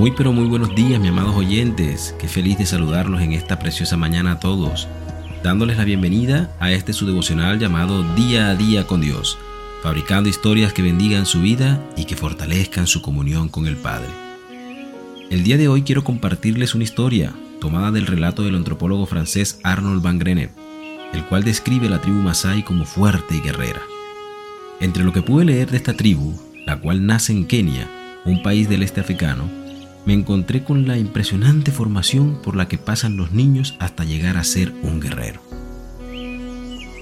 [0.00, 2.14] Muy pero muy buenos días, mis amados oyentes.
[2.18, 4.88] Qué feliz de saludarlos en esta preciosa mañana a todos,
[5.42, 9.36] dándoles la bienvenida a este su devocional llamado Día a Día con Dios,
[9.82, 14.08] fabricando historias que bendigan su vida y que fortalezcan su comunión con el Padre.
[15.28, 20.02] El día de hoy quiero compartirles una historia tomada del relato del antropólogo francés Arnold
[20.02, 20.50] van Grenep,
[21.12, 23.82] el cual describe a la tribu Masai como fuerte y guerrera.
[24.80, 27.86] Entre lo que pude leer de esta tribu, la cual nace en Kenia,
[28.24, 29.60] un país del este africano,
[30.06, 34.44] me encontré con la impresionante formación por la que pasan los niños hasta llegar a
[34.44, 35.40] ser un guerrero.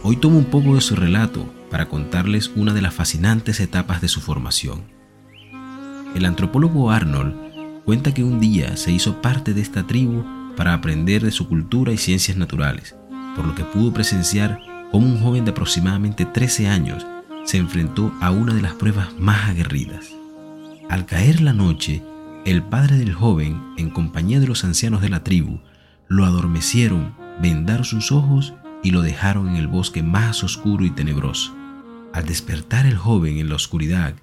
[0.02, 4.08] Hoy tomo un poco de su relato para contarles una de las fascinantes etapas de
[4.08, 4.82] su formación.
[6.14, 7.34] El antropólogo Arnold
[7.84, 10.24] cuenta que un día se hizo parte de esta tribu
[10.56, 12.96] para aprender de su cultura y ciencias naturales,
[13.36, 17.06] por lo que pudo presenciar cómo un joven de aproximadamente 13 años
[17.44, 20.06] se enfrentó a una de las pruebas más aguerridas.
[20.88, 22.02] Al caer la noche,
[22.50, 25.60] el padre del joven, en compañía de los ancianos de la tribu,
[26.08, 31.54] lo adormecieron, vendaron sus ojos y lo dejaron en el bosque más oscuro y tenebroso.
[32.14, 34.14] Al despertar el joven en la oscuridad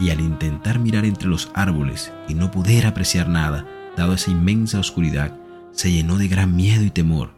[0.00, 3.66] y al intentar mirar entre los árboles y no poder apreciar nada,
[3.98, 5.36] dado esa inmensa oscuridad,
[5.72, 7.34] se llenó de gran miedo y temor,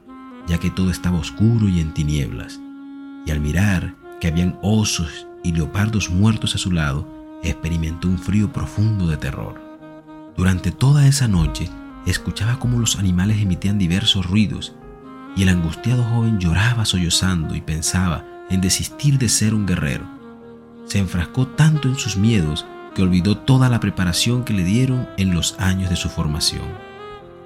[0.47, 2.61] ya que todo estaba oscuro y en tinieblas.
[3.27, 7.09] Y al mirar que habían osos y leopardos muertos a su lado,
[7.43, 9.70] experimentó un frío profundo de terror.
[10.41, 11.69] Durante toda esa noche
[12.07, 14.75] escuchaba cómo los animales emitían diversos ruidos
[15.37, 20.07] y el angustiado joven lloraba sollozando y pensaba en desistir de ser un guerrero.
[20.87, 25.35] Se enfrascó tanto en sus miedos que olvidó toda la preparación que le dieron en
[25.35, 26.65] los años de su formación.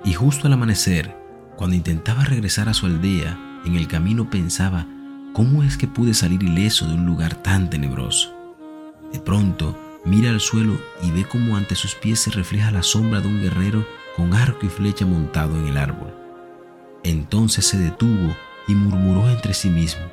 [0.04, 1.16] Y justo al amanecer,
[1.56, 4.86] cuando intentaba regresar a su aldea, en el camino pensaba,
[5.32, 8.32] ¿cómo es que pude salir ileso de un lugar tan tenebroso?
[9.12, 13.20] De pronto, Mira al suelo y ve cómo ante sus pies se refleja la sombra
[13.20, 16.14] de un guerrero con arco y flecha montado en el árbol.
[17.02, 18.36] Entonces se detuvo
[18.68, 20.04] y murmuró entre sí mismo,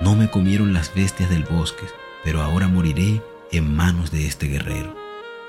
[0.00, 1.86] No me comieron las bestias del bosque,
[2.22, 3.22] pero ahora moriré
[3.52, 4.94] en manos de este guerrero.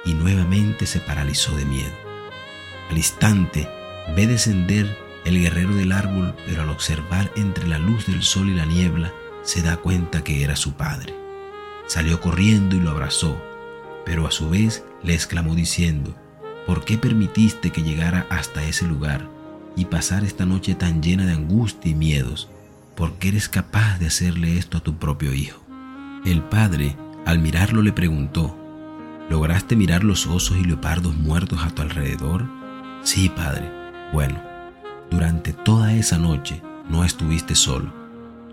[0.05, 1.91] Y nuevamente se paralizó de miedo.
[2.89, 3.67] Al instante
[4.15, 8.53] ve descender el guerrero del árbol, pero al observar entre la luz del sol y
[8.53, 9.13] la niebla,
[9.43, 11.13] se da cuenta que era su padre.
[11.87, 13.41] Salió corriendo y lo abrazó,
[14.07, 16.15] pero a su vez le exclamó diciendo,
[16.65, 19.29] ¿por qué permitiste que llegara hasta ese lugar
[19.75, 22.49] y pasar esta noche tan llena de angustia y miedos?
[22.95, 25.61] ¿Por qué eres capaz de hacerle esto a tu propio hijo?
[26.23, 26.95] El padre,
[27.25, 28.57] al mirarlo, le preguntó,
[29.29, 32.45] ¿lograste mirar los osos y leopardos muertos a tu alrededor?
[33.03, 33.69] Sí, padre.
[34.13, 34.41] Bueno,
[35.11, 37.93] durante toda esa noche no estuviste solo.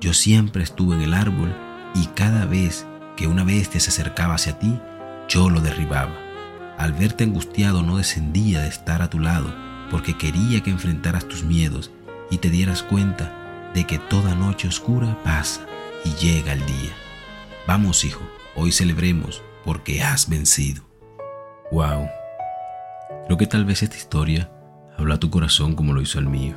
[0.00, 1.54] Yo siempre estuve en el árbol
[1.94, 4.80] y cada vez que una bestia se acercaba hacia ti,
[5.28, 6.14] yo lo derribaba.
[6.78, 9.54] Al verte angustiado no descendía de estar a tu lado
[9.90, 11.90] porque quería que enfrentaras tus miedos
[12.30, 15.66] y te dieras cuenta de que toda noche oscura pasa
[16.04, 16.92] y llega el día.
[17.66, 18.22] Vamos, hijo,
[18.54, 20.82] hoy celebremos porque has vencido.
[21.70, 22.08] Wow.
[23.26, 24.50] Creo que tal vez esta historia
[24.98, 26.54] habla a tu corazón como lo hizo el mío.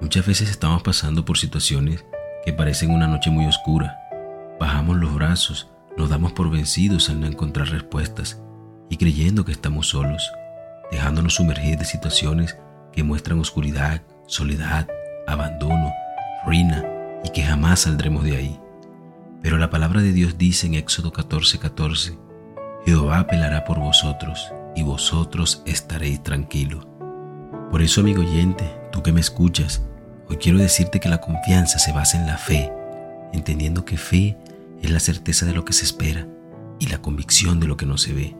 [0.00, 2.04] Muchas veces estamos pasando por situaciones
[2.44, 3.98] que parecen una noche muy oscura.
[4.58, 8.42] Bajamos los brazos nos damos por vencidos al no encontrar respuestas
[8.88, 10.30] y creyendo que estamos solos,
[10.90, 12.58] dejándonos sumergir de situaciones
[12.92, 14.88] que muestran oscuridad, soledad,
[15.26, 15.92] abandono,
[16.44, 16.84] ruina
[17.24, 18.60] y que jamás saldremos de ahí.
[19.42, 22.18] Pero la palabra de Dios dice en Éxodo 14:14, 14,
[22.84, 26.86] Jehová pelará por vosotros y vosotros estaréis tranquilos.
[27.70, 29.82] Por eso, amigo oyente, tú que me escuchas,
[30.28, 32.72] hoy quiero decirte que la confianza se basa en la fe,
[33.32, 34.36] entendiendo que fe
[34.82, 36.28] es la certeza de lo que se espera
[36.78, 38.36] y la convicción de lo que no se ve.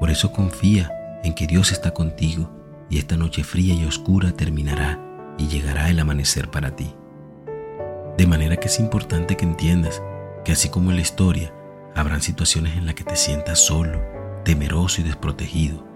[0.00, 0.90] Por eso confía
[1.24, 2.50] en que Dios está contigo
[2.90, 5.00] y esta noche fría y oscura terminará
[5.38, 6.94] y llegará el amanecer para ti.
[8.16, 10.02] De manera que es importante que entiendas
[10.44, 11.54] que así como en la historia,
[11.94, 14.00] habrán situaciones en las que te sientas solo,
[14.44, 15.86] temeroso y desprotegido,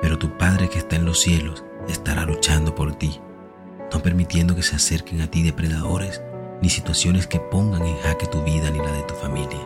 [0.00, 3.20] pero tu Padre que está en los cielos estará luchando por ti,
[3.92, 6.22] no permitiendo que se acerquen a ti depredadores
[6.62, 9.60] ni situaciones que pongan en jaque tu vida ni la de tu familia.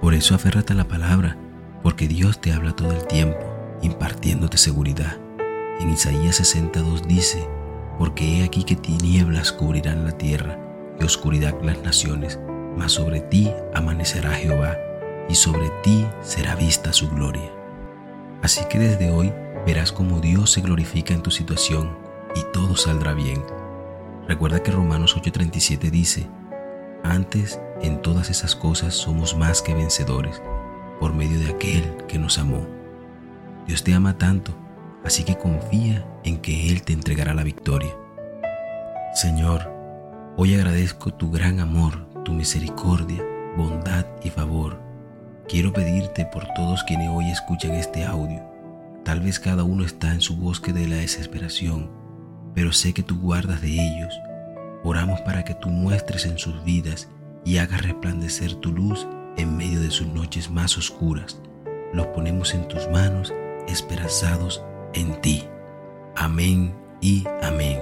[0.00, 1.36] Por eso aférrate a la palabra,
[1.82, 3.40] porque Dios te habla todo el tiempo,
[3.82, 5.18] impartiéndote seguridad.
[5.80, 7.46] En Isaías 62 dice,
[7.98, 10.58] porque he aquí que tinieblas cubrirán la tierra
[10.98, 12.38] y oscuridad las naciones,
[12.76, 14.76] mas sobre ti amanecerá Jehová
[15.28, 17.50] y sobre ti será vista su gloria.
[18.42, 19.32] Así que desde hoy
[19.66, 21.96] verás cómo Dios se glorifica en tu situación
[22.34, 23.42] y todo saldrá bien
[24.28, 26.28] Recuerda que Romanos 8:37 dice,
[27.02, 30.40] antes en todas esas cosas somos más que vencedores
[31.00, 32.66] por medio de aquel que nos amó.
[33.66, 34.54] Dios te ama tanto
[35.04, 37.94] así que confía en que Él te entregará la victoria.
[39.14, 39.70] Señor,
[40.36, 43.22] hoy agradezco tu gran amor, tu misericordia,
[43.56, 44.80] bondad y favor.
[45.48, 48.42] Quiero pedirte por todos quienes hoy escuchan este audio.
[49.04, 51.90] Tal vez cada uno está en su bosque de la desesperación,
[52.54, 54.14] pero sé que tú guardas de ellos.
[54.84, 57.08] Oramos para que tú muestres en sus vidas
[57.44, 59.06] y hagas resplandecer tu luz
[59.36, 61.40] en medio de sus noches más oscuras.
[61.92, 63.32] Los ponemos en tus manos,
[63.68, 64.62] esperanzados
[64.94, 65.44] en ti.
[66.16, 67.78] Amén y amén.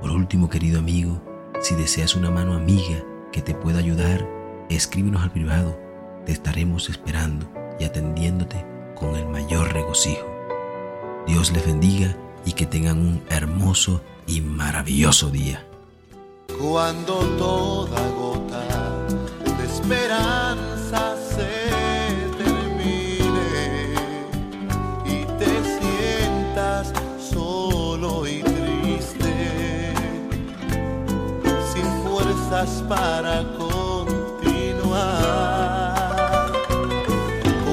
[0.00, 1.22] Por último, querido amigo,
[1.60, 4.26] si deseas una mano amiga que te pueda ayudar,
[4.68, 5.78] escríbenos al privado.
[6.26, 7.48] Te estaremos esperando
[7.78, 8.64] y atendiéndote
[8.96, 10.26] con el mayor regocijo.
[11.26, 15.66] Dios les bendiga y que tengan un hermoso y maravilloso día.
[16.60, 18.62] Cuando toda gota
[19.58, 21.50] de esperanza se
[22.38, 23.94] termine
[25.04, 26.92] y te sientas
[27.32, 29.94] solo y triste,
[31.72, 34.12] sin fuerzas para continuar.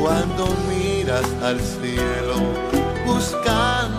[0.01, 2.36] Cuando miras al cielo
[3.06, 3.98] buscando